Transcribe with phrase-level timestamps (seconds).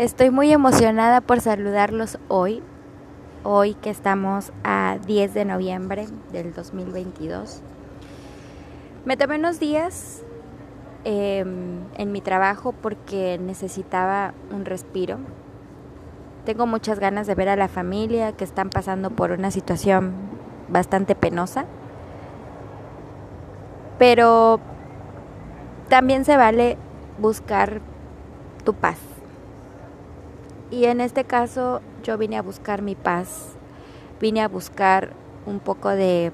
[0.00, 2.62] Estoy muy emocionada por saludarlos hoy,
[3.44, 7.60] hoy que estamos a 10 de noviembre del 2022.
[9.04, 10.22] Me tomé unos días
[11.04, 15.18] em, en mi trabajo porque necesitaba un respiro.
[16.46, 20.14] Tengo muchas ganas de ver a la familia que están pasando por una situación
[20.70, 21.66] bastante penosa.
[23.98, 24.60] Pero
[25.90, 26.78] también se vale
[27.18, 27.82] buscar
[28.64, 29.09] tu paz
[30.70, 33.56] y en este caso yo vine a buscar mi paz,
[34.20, 35.10] vine a buscar
[35.46, 36.32] un poco de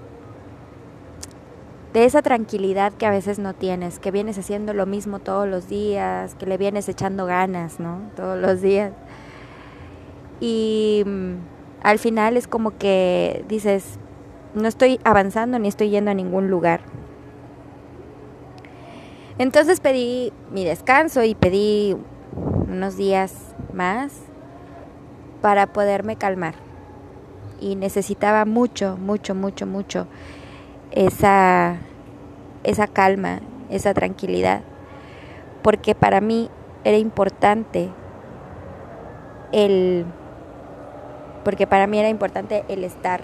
[1.96, 5.66] de esa tranquilidad que a veces no tienes, que vienes haciendo lo mismo todos los
[5.66, 8.00] días, que le vienes echando ganas, ¿no?
[8.14, 8.92] Todos los días.
[10.38, 11.36] Y mm,
[11.82, 13.98] al final es como que dices,
[14.52, 16.82] no estoy avanzando ni estoy yendo a ningún lugar.
[19.38, 21.96] Entonces pedí mi descanso y pedí
[22.68, 24.25] unos días más
[25.46, 26.56] para poderme calmar.
[27.60, 30.08] Y necesitaba mucho, mucho, mucho, mucho
[30.90, 31.76] esa,
[32.64, 33.38] esa calma,
[33.70, 34.62] esa tranquilidad.
[35.62, 36.50] Porque para mí
[36.82, 37.90] era importante
[39.52, 40.04] el
[41.44, 43.20] porque para mí era importante el estar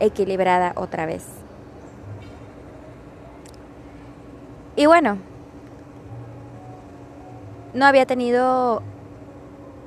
[0.00, 1.24] equilibrada otra vez.
[4.76, 5.16] Y bueno,
[7.72, 8.82] no había tenido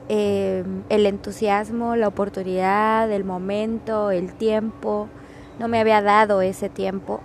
[0.09, 5.09] eh, el entusiasmo, la oportunidad, el momento, el tiempo.
[5.59, 7.19] No me había dado ese tiempo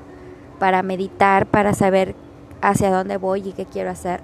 [0.59, 2.15] para meditar, para saber
[2.61, 4.21] hacia dónde voy y qué quiero hacer.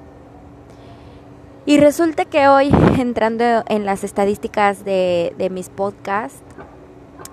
[1.66, 6.42] Y resulta que hoy, entrando en las estadísticas de, de mis podcasts,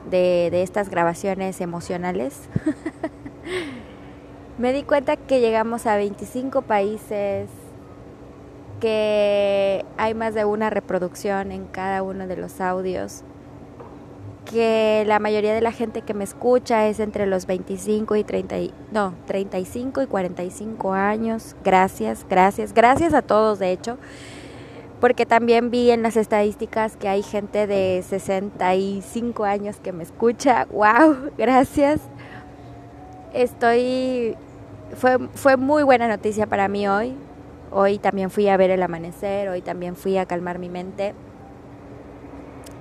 [0.09, 2.49] de, de estas grabaciones emocionales,
[4.57, 7.49] me di cuenta que llegamos a 25 países,
[8.79, 9.64] que
[9.97, 13.23] hay más de una reproducción en cada uno de los audios,
[14.45, 18.55] que la mayoría de la gente que me escucha es entre los 25 y 30,
[18.91, 21.55] no, 35 y 45 años.
[21.63, 23.97] Gracias, gracias, gracias a todos de hecho,
[25.01, 30.65] porque también vi en las estadísticas que hay gente de 65 años que me escucha.
[30.71, 32.01] Wow, gracias.
[33.33, 34.37] Estoy
[34.95, 37.15] fue fue muy buena noticia para mí hoy
[37.77, 41.13] Hoy también fui a ver el amanecer, hoy también fui a calmar mi mente.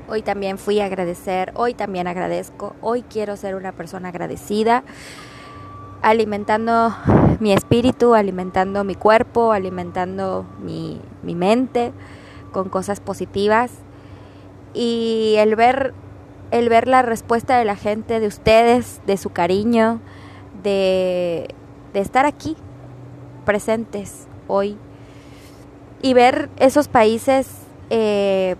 [0.08, 4.84] Hoy también fui a agradecer, hoy también agradezco, hoy quiero ser una persona agradecida,
[6.00, 6.94] alimentando
[7.40, 11.90] mi espíritu, alimentando mi cuerpo, alimentando mi, mi mente
[12.52, 13.72] con cosas positivas.
[14.74, 15.92] Y el ver,
[16.52, 20.00] el ver la respuesta de la gente, de ustedes, de su cariño,
[20.62, 21.48] de,
[21.92, 22.56] de estar aquí,
[23.44, 24.78] presentes, hoy
[26.04, 27.48] y ver esos países
[27.88, 28.56] eh,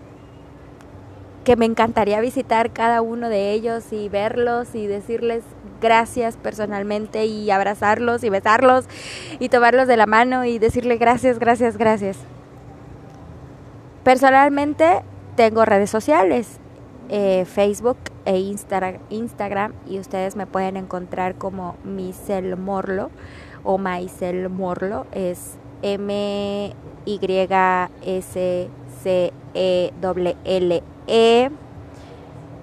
[1.45, 5.45] que me encantaría visitar cada uno de ellos y verlos y decirles
[5.79, 8.87] gracias personalmente y abrazarlos y besarlos
[9.41, 12.17] y tomarlos de la mano y decirle gracias, gracias, gracias.
[14.05, 15.03] Personalmente
[15.37, 16.61] tengo redes sociales,
[17.11, 23.11] eh, Facebook e Instagram y ustedes me pueden encontrar como Misel Morlo
[23.65, 26.75] o Maisel Morlo, es M
[27.05, 27.21] Y
[28.03, 28.69] S
[29.03, 31.51] C E L L E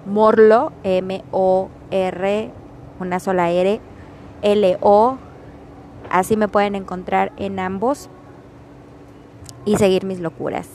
[0.04, 2.50] Morlo M O R
[2.98, 3.80] una sola R
[4.42, 5.18] L O
[6.10, 8.10] así me pueden encontrar en ambos
[9.64, 10.68] y seguir mis locuras.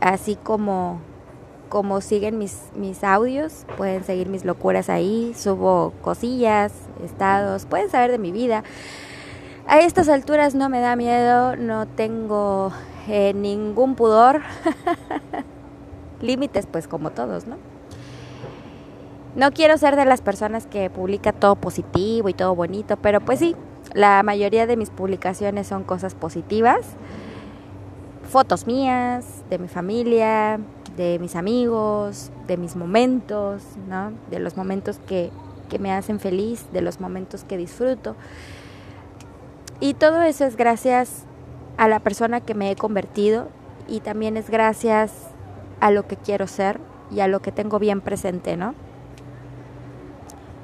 [0.00, 1.00] Así como
[1.70, 6.72] como siguen mis, mis audios, pueden seguir mis locuras ahí, subo cosillas,
[7.04, 8.62] estados, pueden saber de mi vida.
[9.68, 12.70] A estas alturas no me da miedo, no tengo
[13.08, 14.42] eh, ningún pudor.
[16.20, 17.56] Límites, pues como todos, ¿no?
[19.34, 23.40] No quiero ser de las personas que publica todo positivo y todo bonito, pero pues
[23.40, 23.56] sí,
[23.92, 26.86] la mayoría de mis publicaciones son cosas positivas.
[28.30, 30.60] Fotos mías, de mi familia,
[30.96, 34.12] de mis amigos, de mis momentos, ¿no?
[34.30, 35.32] De los momentos que,
[35.68, 38.14] que me hacen feliz, de los momentos que disfruto.
[39.80, 41.24] Y todo eso es gracias
[41.76, 43.48] a la persona que me he convertido
[43.86, 45.12] y también es gracias
[45.80, 46.80] a lo que quiero ser
[47.10, 48.74] y a lo que tengo bien presente, ¿no?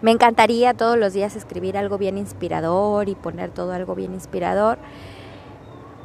[0.00, 4.78] Me encantaría todos los días escribir algo bien inspirador y poner todo algo bien inspirador,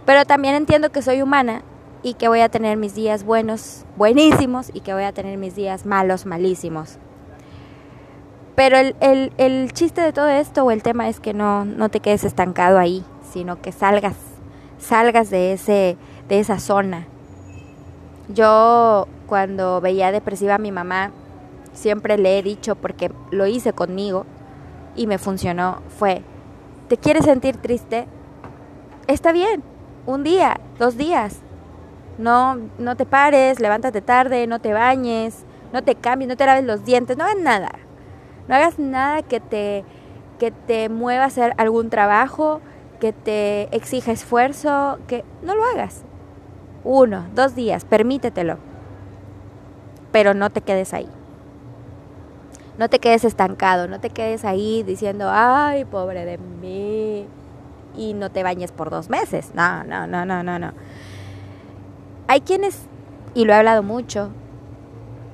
[0.05, 1.63] pero también entiendo que soy humana
[2.03, 5.55] y que voy a tener mis días buenos, buenísimos y que voy a tener mis
[5.55, 6.99] días malos, malísimos.
[8.57, 11.89] Pero el, el, el, chiste de todo esto o el tema es que no, no
[11.89, 14.15] te quedes estancado ahí, sino que salgas,
[14.79, 15.95] salgas de, ese,
[16.27, 17.05] de esa zona
[18.29, 21.11] Yo cuando veía depresiva a mi mamá,
[21.71, 24.25] siempre le he dicho, porque lo hice conmigo
[24.95, 26.23] y me funcionó, fue,
[26.87, 28.07] ¿te quieres sentir triste?
[29.05, 29.61] Está bien,
[30.07, 31.41] un día, dos días.
[32.17, 36.65] No, no te pares, levántate tarde, no te bañes, no te cambies, no te laves
[36.65, 37.86] los dientes, no hagas nada.
[38.47, 39.83] No hagas nada que te,
[40.39, 42.61] que te mueva a hacer algún trabajo,
[42.99, 46.03] que te exija esfuerzo, que no lo hagas.
[46.83, 48.57] Uno, dos días, permítetelo.
[50.11, 51.09] Pero no te quedes ahí.
[52.77, 57.27] No te quedes estancado, no te quedes ahí diciendo, ay, pobre de mí.
[57.95, 59.51] Y no te bañes por dos meses.
[59.55, 60.71] No, no, no, no, no, no.
[62.27, 62.87] Hay quienes,
[63.33, 64.29] y lo he hablado mucho,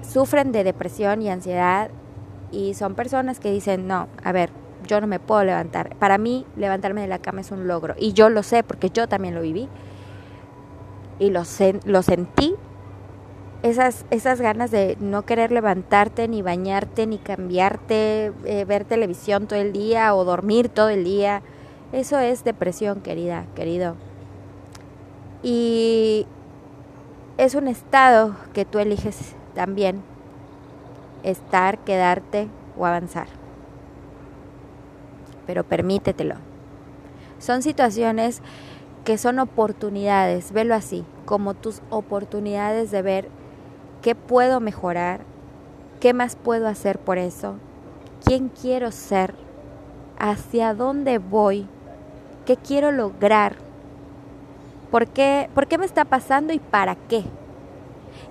[0.01, 1.89] sufren de depresión y ansiedad
[2.53, 4.51] y son personas que dicen, no, a ver,
[4.87, 5.95] yo no me puedo levantar.
[5.95, 7.95] Para mí, levantarme de la cama es un logro.
[7.97, 9.67] Y yo lo sé porque yo también lo viví.
[11.19, 12.55] Y lo, sentí
[13.63, 19.59] esas, esas ganas de no querer levantarte, ni bañarte, ni cambiarte, eh, ver televisión todo
[19.59, 21.41] el día o dormir todo el día,
[21.93, 23.95] eso es depresión, querida, querido.
[25.43, 26.25] Y
[27.37, 30.01] es un estado que tú eliges también,
[31.23, 32.47] estar, quedarte
[32.77, 33.27] o avanzar.
[35.47, 36.35] Pero permítetelo.
[37.39, 38.41] Son situaciones
[39.03, 43.29] que son oportunidades, velo así, como tus oportunidades de ver
[44.03, 45.21] ¿Qué puedo mejorar?
[46.01, 47.55] ¿Qué más puedo hacer por eso?
[48.25, 49.33] ¿Quién quiero ser?
[50.19, 51.69] ¿Hacia dónde voy?
[52.45, 53.55] ¿Qué quiero lograr?
[54.91, 57.23] ¿Por qué, ¿Por qué me está pasando y para qué?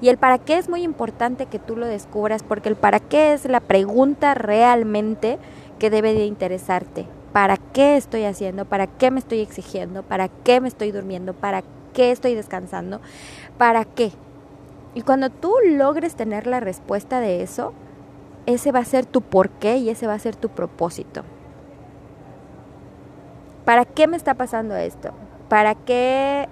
[0.01, 3.33] Y el para qué es muy importante que tú lo descubras porque el para qué
[3.33, 5.39] es la pregunta realmente
[5.79, 7.07] que debe de interesarte.
[7.33, 8.65] ¿Para qué estoy haciendo?
[8.65, 10.03] ¿Para qué me estoy exigiendo?
[10.03, 11.33] ¿Para qué me estoy durmiendo?
[11.33, 11.63] ¿Para
[11.95, 13.01] qué estoy descansando?
[13.59, 14.13] ¿Para qué?
[14.95, 17.73] Y cuando tú logres tener la respuesta de eso,
[18.47, 21.23] ese va a ser tu porqué y ese va a ser tu propósito.
[23.65, 25.13] ¿Para qué me está pasando esto?
[25.49, 26.49] ¿Para qué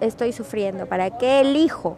[0.00, 0.86] estoy sufriendo?
[0.86, 1.96] ¿Para qué elijo?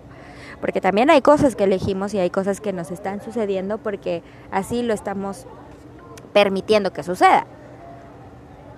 [0.62, 4.23] Porque también hay cosas que elegimos y hay cosas que nos están sucediendo porque
[4.53, 5.44] así lo estamos
[6.32, 7.47] permitiendo que suceda.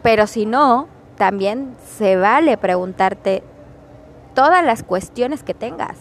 [0.02, 0.88] Pero si no,
[1.18, 3.42] también se vale preguntarte
[4.34, 5.98] todas las cuestiones que tengas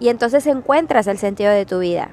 [0.00, 2.08] y entonces encuentras el sentido de tu vida.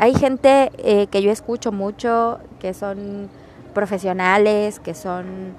[0.00, 3.30] Hay gente eh, que yo escucho mucho, que son
[3.72, 5.54] profesionales, que son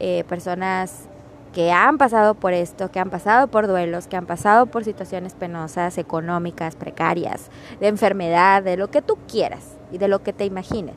[0.00, 1.08] eh, personas
[1.56, 5.32] que han pasado por esto, que han pasado por duelos, que han pasado por situaciones
[5.32, 7.48] penosas, económicas, precarias,
[7.80, 10.96] de enfermedad, de lo que tú quieras y de lo que te imagines.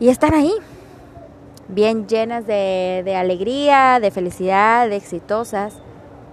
[0.00, 0.52] Y están ahí,
[1.68, 5.74] bien llenas de, alegría, de felicidad, de exitosas,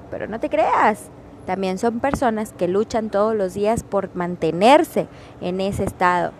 [0.10, 1.12] pero no te creas,
[1.46, 5.06] también son personas que luchan todos los días por mantenerse
[5.40, 6.32] en ese estado.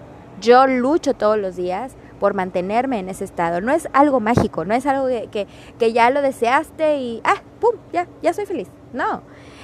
[0.42, 3.62] Yo lucho todos los días por mantenerme en ese estado.
[3.62, 5.48] No es algo mágico, no es algo que,
[5.80, 8.70] que, ya lo deseaste y, ah, ¡pum!, ya, ya soy feliz.
[8.94, 9.22] No,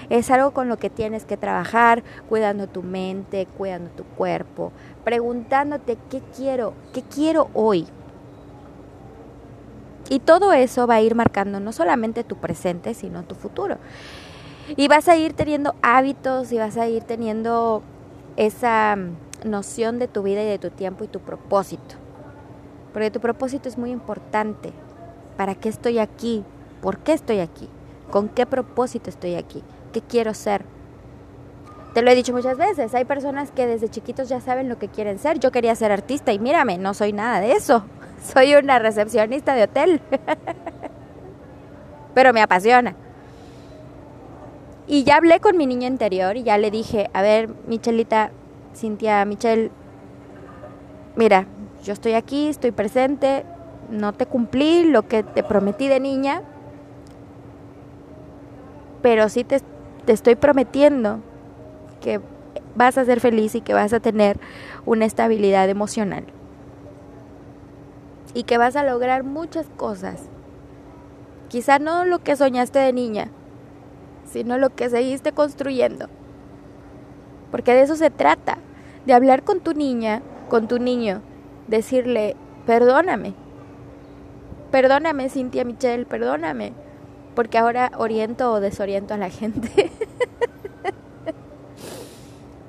[0.09, 4.71] es algo con lo que tienes que trabajar, cuidando tu mente, cuidando tu cuerpo,
[5.03, 7.87] preguntándote qué quiero, qué quiero hoy.
[10.09, 13.77] Y todo eso va a ir marcando no solamente tu presente, sino tu futuro.
[14.75, 17.83] Y vas a ir teniendo hábitos y vas a ir teniendo
[18.35, 21.95] esa mm, noción de tu vida y de tu tiempo y tu propósito.
[22.93, 24.71] Porque tu propósito es muy importante.
[25.37, 26.43] ¿Para qué estoy aquí?
[26.81, 27.69] ¿Por qué estoy aquí?
[28.09, 29.63] ¿Con qué propósito estoy aquí?
[29.93, 30.63] ¿Qué quiero ser?
[31.93, 34.89] Te lo he dicho muchas veces, hay personas que desde chiquitos ya saben lo que
[34.89, 35.39] quieren ser.
[35.39, 37.83] Yo quería ser artista y mírame, no soy nada de eso.
[38.33, 40.01] Soy una recepcionista de hotel.
[42.13, 42.95] Pero me apasiona.
[44.87, 48.31] Y ya hablé con mi niño interior y ya le dije, a ver, Michelita,
[48.75, 49.71] Cintia, Michelle,
[51.15, 51.45] mira,
[51.83, 53.45] yo estoy aquí, estoy presente,
[53.89, 56.41] no te cumplí lo que te prometí de niña,
[59.01, 59.61] pero sí te,
[60.05, 61.19] te estoy prometiendo
[62.01, 62.21] que
[62.75, 64.39] vas a ser feliz y que vas a tener
[64.85, 66.25] una estabilidad emocional.
[68.33, 70.29] Y que vas a lograr muchas cosas.
[71.47, 73.29] Quizá no lo que soñaste de niña,
[74.25, 76.07] sino lo que seguiste construyendo.
[77.49, 78.59] Porque de eso se trata,
[79.05, 81.21] de hablar con tu niña, con tu niño,
[81.69, 82.35] decirle,
[82.65, 83.33] perdóname,
[84.71, 86.73] perdóname Cintia Michelle, perdóname,
[87.35, 89.91] porque ahora oriento o desoriento a la gente.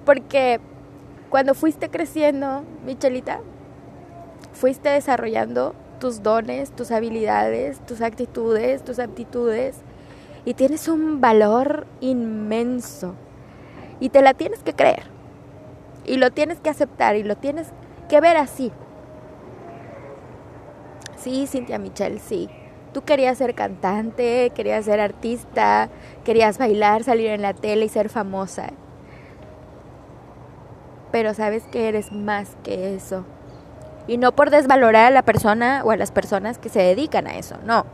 [0.04, 0.60] porque
[1.30, 3.40] cuando fuiste creciendo, Michelita,
[4.52, 9.76] fuiste desarrollando tus dones, tus habilidades, tus actitudes, tus aptitudes
[10.44, 13.14] y tienes un valor inmenso
[14.00, 15.04] y te la tienes que creer
[16.04, 17.68] y lo tienes que aceptar y lo tienes
[18.08, 18.72] que ver así.
[21.20, 22.48] Sí, Cintia Michelle, sí.
[22.94, 25.90] Tú querías ser cantante, querías ser artista,
[26.24, 28.70] querías bailar, salir en la tele y ser famosa.
[31.12, 33.24] Pero sabes que eres más que eso.
[34.06, 37.36] Y no por desvalorar a la persona o a las personas que se dedican a
[37.36, 37.84] eso, no.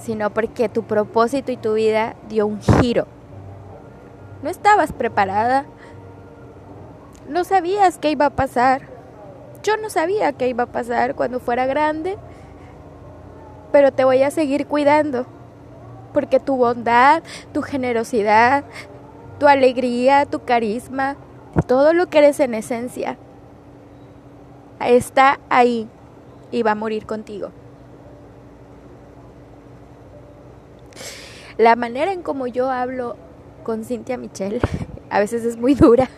[0.00, 3.06] Sino porque tu propósito y tu vida dio un giro.
[4.42, 5.64] No estabas preparada.
[7.28, 8.89] No sabías qué iba a pasar.
[9.62, 12.16] Yo no sabía qué iba a pasar cuando fuera grande.
[13.72, 15.26] Pero te voy a seguir cuidando.
[16.12, 18.64] Porque tu bondad, tu generosidad,
[19.38, 21.16] tu alegría, tu carisma,
[21.66, 23.16] todo lo que eres en esencia,
[24.80, 25.88] está ahí
[26.50, 27.50] y va a morir contigo.
[31.58, 33.16] La manera en como yo hablo
[33.62, 34.60] con Cintia Michelle
[35.10, 36.08] a veces es muy dura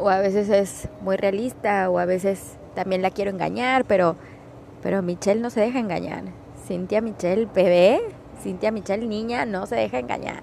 [0.00, 4.16] o a veces es muy realista o a veces también la quiero engañar, pero
[4.82, 6.24] pero Michelle no se deja engañar.
[6.66, 8.00] Cintia Michelle bebé,
[8.42, 10.42] Cintia Michelle niña no se deja engañar.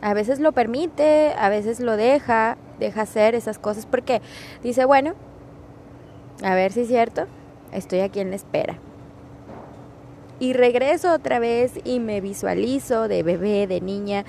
[0.00, 4.20] A veces lo permite, a veces lo deja, deja hacer esas cosas porque
[4.62, 5.14] dice, bueno,
[6.42, 7.26] a ver si es cierto,
[7.72, 8.78] estoy aquí en la espera.
[10.40, 14.24] Y regreso otra vez y me visualizo de bebé, de niña,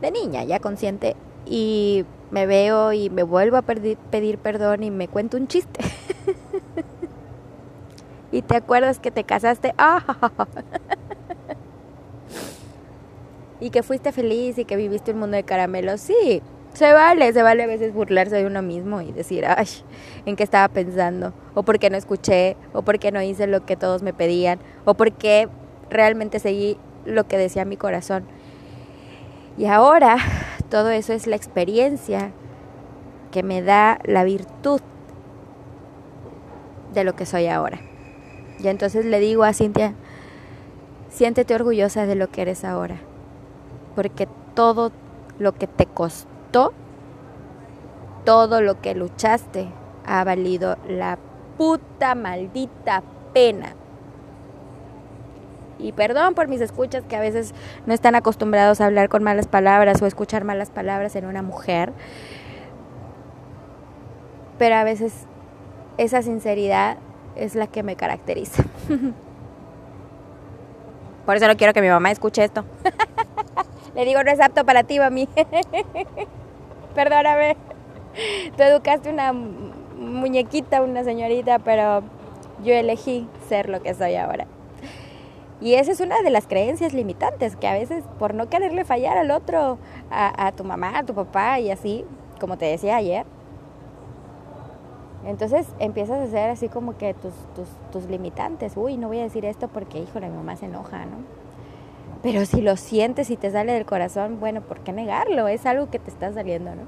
[0.00, 1.14] de niña ya consciente
[1.48, 5.80] y me veo y me vuelvo a pedir perdón y me cuento un chiste.
[8.32, 9.74] y te acuerdas que te casaste.
[13.60, 16.02] y que fuiste feliz y que viviste un mundo de caramelos.
[16.02, 16.42] Sí,
[16.74, 19.66] se vale, se vale a veces burlarse de uno mismo y decir, ay,
[20.26, 21.32] ¿en qué estaba pensando?
[21.54, 24.58] O por qué no escuché, o por qué no hice lo que todos me pedían,
[24.84, 25.48] o por qué
[25.90, 26.76] realmente seguí
[27.06, 28.24] lo que decía mi corazón.
[29.56, 30.18] Y ahora
[30.70, 32.32] todo eso es la experiencia
[33.30, 34.80] que me da la virtud
[36.94, 37.80] de lo que soy ahora.
[38.58, 39.94] Y entonces le digo a Cintia,
[41.10, 43.00] siéntete orgullosa de lo que eres ahora
[43.98, 44.92] porque todo
[45.40, 46.72] lo que te costó,
[48.24, 49.72] todo lo que luchaste,
[50.06, 51.18] ha valido la
[51.56, 53.02] puta maldita
[53.34, 53.74] pena.
[55.78, 57.54] Y perdón por mis escuchas que a veces
[57.86, 61.92] no están acostumbrados a hablar con malas palabras o escuchar malas palabras en una mujer.
[64.58, 65.26] Pero a veces
[65.96, 66.98] esa sinceridad
[67.36, 68.64] es la que me caracteriza.
[71.26, 72.64] Por eso no quiero que mi mamá escuche esto.
[73.94, 75.28] Le digo, no es apto para ti, mami.
[76.94, 77.56] Perdóname.
[78.56, 82.02] Tú educaste una muñequita, una señorita, pero
[82.64, 84.46] yo elegí ser lo que soy ahora.
[85.60, 89.18] Y esa es una de las creencias limitantes, que a veces por no quererle fallar
[89.18, 89.78] al otro,
[90.10, 92.04] a, tu mamá, a tu papá y así,
[92.40, 93.26] como te decía ayer,
[95.26, 98.76] entonces empiezas a hacer así como que tus, tus, tus limitantes.
[98.76, 101.16] Uy, no voy a decir esto porque, híjole, mi mamá se enoja, ¿no?
[102.22, 105.48] Pero si lo sientes y te sale del corazón, bueno, ¿por qué negarlo?
[105.48, 106.82] Es algo que te está saliendo, ¿no?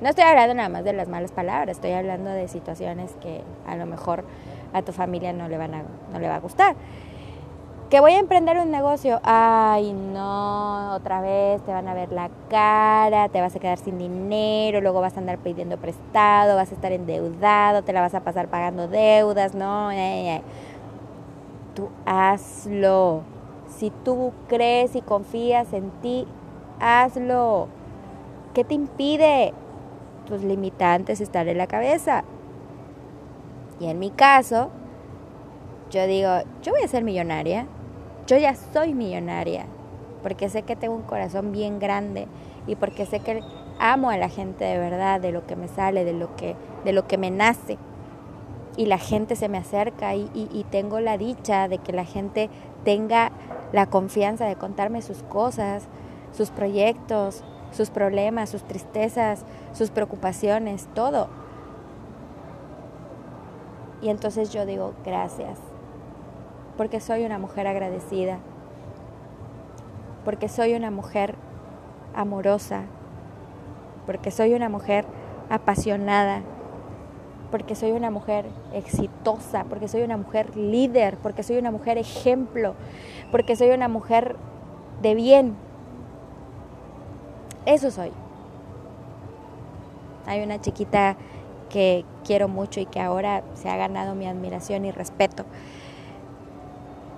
[0.00, 3.76] No estoy hablando nada más de las malas palabras, estoy hablando de situaciones que a
[3.76, 4.24] lo mejor
[4.72, 6.76] a tu familia no le, van a, no le va a gustar.
[7.90, 12.28] Que voy a emprender un negocio, ay no, otra vez te van a ver la
[12.50, 16.74] cara, te vas a quedar sin dinero, luego vas a andar pidiendo prestado, vas a
[16.74, 19.88] estar endeudado, te la vas a pasar pagando deudas, no,
[21.74, 23.22] tú hazlo
[23.68, 26.26] si tú crees y confías en ti,
[26.80, 27.68] hazlo.
[28.54, 29.52] ¿Qué te impide?
[30.26, 32.24] Tus limitantes estar en la cabeza.
[33.78, 34.70] Y en mi caso,
[35.90, 36.30] yo digo,
[36.62, 37.66] yo voy a ser millonaria.
[38.28, 39.64] Yo ya soy millonaria.
[40.22, 42.26] Porque sé que tengo un corazón bien grande
[42.66, 43.42] y porque sé que
[43.78, 46.54] amo a la gente de verdad, de lo que me sale, de lo que,
[46.84, 47.78] de lo que me nace.
[48.76, 52.50] Y la gente se me acerca y, y tengo la dicha de que la gente
[52.84, 53.32] tenga
[53.72, 55.88] la confianza de contarme sus cosas,
[56.32, 61.28] sus proyectos, sus problemas, sus tristezas, sus preocupaciones, todo.
[64.02, 65.58] Y entonces yo digo, gracias,
[66.78, 68.38] porque soy una mujer agradecida,
[70.24, 71.34] porque soy una mujer
[72.14, 72.84] amorosa,
[74.06, 75.04] porque soy una mujer
[75.50, 76.42] apasionada,
[77.50, 82.74] porque soy una mujer exitosa, porque soy una mujer líder, porque soy una mujer ejemplo,
[83.32, 84.36] porque soy una mujer
[85.02, 85.56] de bien.
[87.66, 88.12] Eso soy.
[90.26, 91.16] Hay una chiquita
[91.70, 95.44] que quiero mucho y que ahora se ha ganado mi admiración y respeto.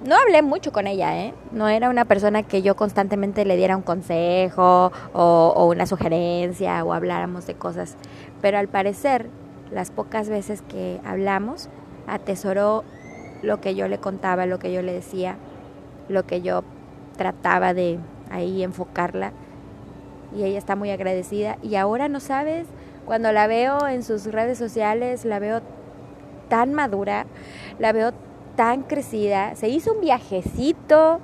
[0.04, 1.34] No hablé mucho con ella, ¿eh?
[1.52, 6.94] No era una persona que yo constantemente le diera un consejo o, una sugerencia o
[6.94, 7.96] habláramos de cosas.
[8.40, 9.26] Pero al parecer,
[9.70, 11.68] las pocas veces que hablamos,
[12.06, 12.82] atesoró
[13.42, 15.36] lo que yo le contaba, lo que yo le decía,
[16.08, 16.64] lo que yo
[17.16, 17.98] trataba de
[18.30, 19.32] ahí enfocarla.
[20.34, 21.58] Y ella está muy agradecida.
[21.62, 22.66] Y ahora no sabes,
[23.04, 25.60] cuando la veo en sus redes sociales, la veo
[26.48, 27.26] tan madura,
[27.78, 28.29] la veo tan
[28.86, 29.54] crecida.
[29.56, 31.20] Se hizo un viajecito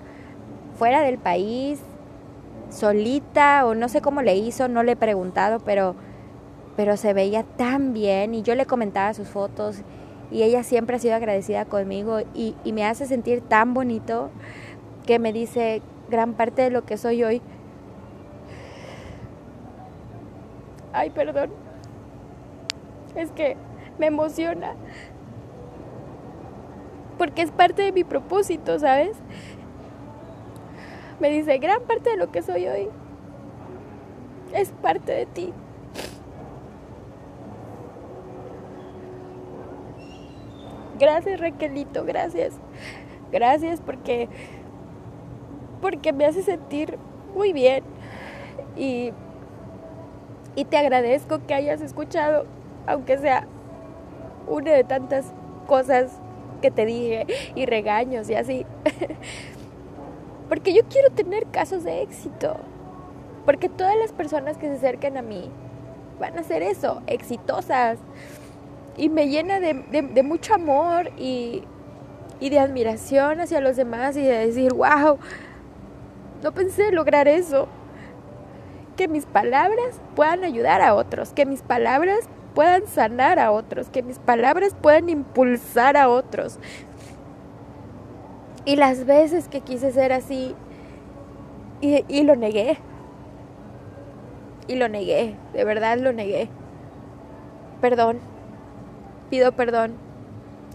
[0.78, 1.80] fuera del país,
[2.70, 5.94] solita, o no sé cómo le hizo, no le he preguntado, pero,
[6.76, 8.34] pero se veía tan bien.
[8.34, 9.82] Y yo le comentaba sus fotos
[10.30, 14.30] y ella siempre ha sido agradecida conmigo y, y me hace sentir tan bonito
[15.06, 17.42] que me dice gran parte de lo que soy hoy.
[20.92, 21.50] Ay, perdón.
[23.14, 23.56] Es que
[23.98, 24.74] me emociona.
[27.18, 29.16] Porque es parte de mi propósito, ¿sabes?
[31.20, 32.88] Me dice, gran parte de lo que soy hoy
[34.52, 35.52] es parte de ti.
[40.98, 42.54] Gracias Raquelito, gracias.
[43.30, 44.28] Gracias porque
[45.82, 46.98] porque me hace sentir
[47.34, 47.84] muy bien
[48.76, 49.12] y
[50.54, 52.46] y te agradezco que hayas escuchado
[52.86, 53.46] aunque sea
[54.48, 55.34] una de tantas
[55.66, 56.18] cosas
[56.60, 58.66] que te dije y regaños y así.
[60.48, 62.56] porque yo quiero tener casos de éxito.
[63.44, 65.50] Porque todas las personas que se acerquen a mí
[66.18, 67.98] van a ser eso, exitosas
[68.96, 71.62] y me llena de, de, mucho amor y,
[72.40, 75.18] y, de admiración hacia los demás y de decir, wow,
[76.42, 77.68] no pensé lograr eso.
[78.96, 82.20] Que mis palabras puedan ayudar a otros, que mis palabras
[82.56, 86.58] puedan sanar a otros, que mis palabras puedan impulsar a otros.
[88.64, 90.56] Y las veces que quise ser así,
[91.80, 92.78] y, lo negué.
[94.66, 96.48] Y lo negué, de verdad lo negué.
[97.80, 98.18] Perdón
[99.30, 99.94] pido perdón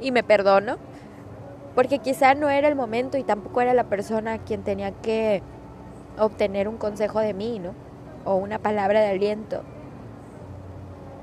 [0.01, 0.77] y me perdono,
[1.75, 5.41] porque quizá no era el momento y tampoco era la persona quien tenía que
[6.17, 7.73] obtener un consejo de mí, ¿no?
[8.25, 9.63] O una palabra de aliento.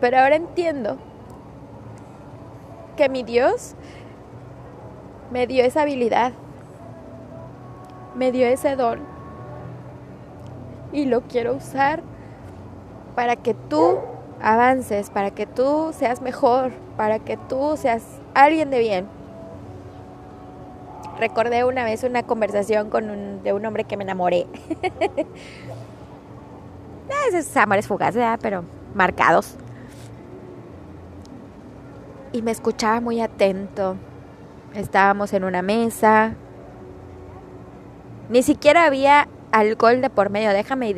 [0.01, 0.97] Pero ahora entiendo
[2.97, 3.75] que mi Dios
[5.31, 6.33] me dio esa habilidad,
[8.15, 9.01] me dio ese don
[10.93, 12.03] y lo quiero usar
[13.15, 13.99] para que tú
[14.41, 19.09] avances, para que tú seas mejor, para que tú seas alguien de bien.
[21.19, 24.47] Recordé una vez una conversación con un, de un hombre que me enamoré.
[27.33, 29.57] Esos amores fugaces, pero marcados.
[32.33, 33.97] Y me escuchaba muy atento.
[34.75, 36.35] Estábamos en una mesa.
[38.29, 40.51] Ni siquiera había alcohol de por medio.
[40.51, 40.95] Déjame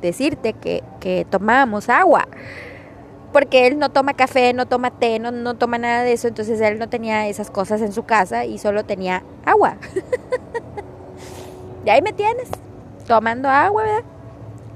[0.00, 2.28] decirte que, que tomábamos agua
[3.32, 6.60] porque él no toma café, no toma té, no, no toma nada de eso, entonces
[6.60, 9.76] él no tenía esas cosas en su casa y solo tenía agua.
[11.84, 12.48] y ahí me tienes,
[13.06, 14.04] tomando agua, ¿verdad?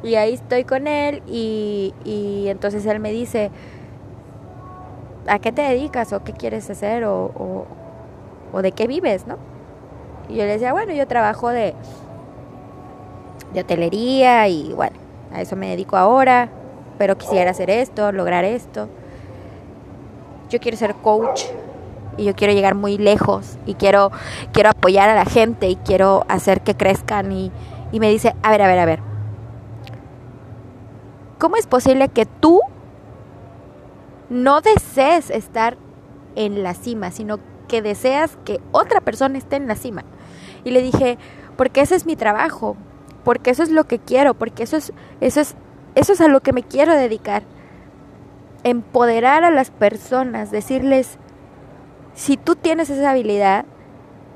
[0.02, 3.50] Y ahí estoy con él y, y entonces él me dice,
[5.26, 7.66] ¿a qué te dedicas o qué quieres hacer o,
[8.52, 9.36] o, de qué vives, no?
[10.28, 11.74] Y yo le decía, bueno, yo trabajo de,
[13.52, 14.96] de hotelería y bueno,
[15.32, 16.50] a eso me dedico ahora
[17.02, 18.88] pero quisiera hacer esto, lograr esto.
[20.50, 21.42] Yo quiero ser coach
[22.16, 24.12] y yo quiero llegar muy lejos y quiero,
[24.52, 27.50] quiero apoyar a la gente y quiero hacer que crezcan y,
[27.90, 29.00] y me dice, a ver, a ver, a ver,
[31.40, 32.60] ¿cómo es posible que tú
[34.32, 35.76] no desees estar
[36.34, 40.04] en la cima, sino que deseas que otra persona esté en la cima?
[40.64, 41.18] Y le dije,
[41.56, 42.76] porque ese es mi trabajo,
[43.24, 45.54] porque eso es lo que quiero, porque eso es, eso es
[45.94, 47.42] eso es a lo que me quiero dedicar.
[48.64, 51.18] Empoderar a las personas, decirles,
[52.14, 53.66] si tú tienes esa habilidad,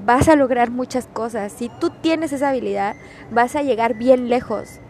[0.05, 1.53] vas a lograr muchas cosas.
[1.53, 2.97] Si tú tienes esa habilidad,
[3.31, 4.81] vas a llegar bien lejos.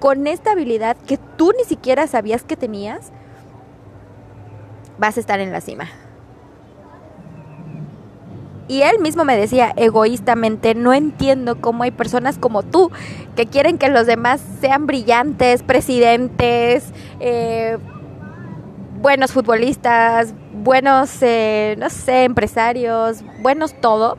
[0.00, 3.12] Con esta habilidad que tú ni siquiera sabías que tenías,
[4.98, 5.88] vas a estar en la cima.
[8.66, 12.90] Y él mismo me decía egoístamente, no entiendo cómo hay personas como tú
[13.36, 16.86] que quieren que los demás sean brillantes, presidentes,
[17.20, 17.76] eh,
[19.02, 24.16] buenos futbolistas, buenos, eh, no sé, empresarios, buenos todo.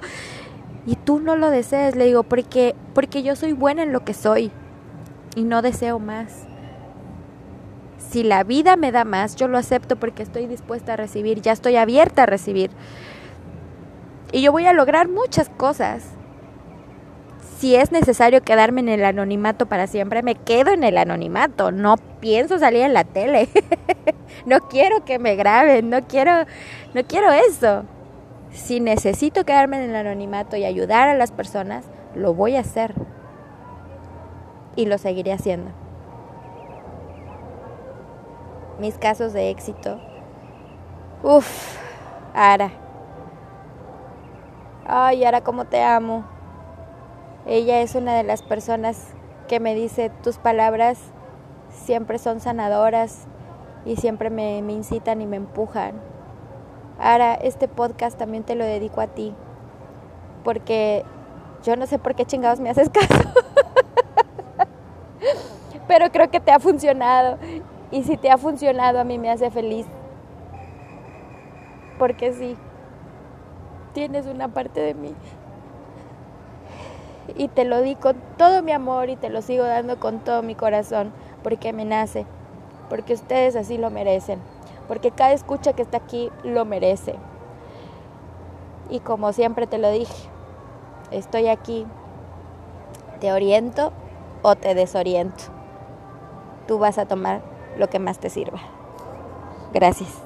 [0.86, 4.14] Y tú no lo deseas, le digo, porque, porque yo soy buena en lo que
[4.14, 4.52] soy
[5.36, 6.45] y no deseo más.
[8.10, 11.52] Si la vida me da más, yo lo acepto porque estoy dispuesta a recibir, ya
[11.52, 12.72] estoy abierta a recibir.
[14.32, 16.04] Y yo voy a lograr muchas cosas.
[17.58, 21.72] si es necesario quedarme en el anonimato para siempre, me quedo en el anonimato.
[21.72, 23.48] No pienso salir en la tele.
[24.46, 26.32] no quiero que me graben, no quiero,
[26.94, 27.86] no quiero eso.
[28.52, 32.94] Si necesito quedarme en el anonimato y ayudar a las personas, lo voy a hacer.
[34.76, 35.85] Y lo seguiré haciendo.
[38.80, 40.00] Mis casos de éxito.
[41.24, 41.78] Uf,
[42.34, 42.72] Ara.
[44.86, 46.26] Ay, Ara, cómo te amo.
[47.46, 49.14] Ella es una de las personas
[49.48, 51.00] que me dice, tus palabras
[51.70, 53.28] siempre son sanadoras
[53.86, 55.94] y siempre me, incitan y me empujan.
[57.00, 59.34] Ahora, este podcast también te lo dedico a ti,
[60.44, 61.04] porque
[61.64, 63.30] yo no sé por qué chingados me haces caso,
[65.88, 67.38] pero creo que te ha funcionado
[67.96, 69.86] y si te ha funcionado a mí me hace feliz,
[71.98, 72.58] porque sí,
[73.94, 75.16] tienes una parte de mí
[77.38, 80.44] y te lo di con todo mi amor y te lo sigo dando con todo
[80.44, 82.26] mi corazón porque me nace,
[82.90, 84.40] porque ustedes así lo merecen,
[84.90, 87.16] porque cada escucha que está aquí lo merece.
[88.90, 90.28] Y como siempre te lo dije,
[91.12, 91.88] estoy aquí,
[93.22, 93.94] te oriento
[94.42, 95.46] o te desoriento.
[96.68, 98.60] Tú vas a tomar lo que más te sirva.
[99.74, 100.25] Gracias.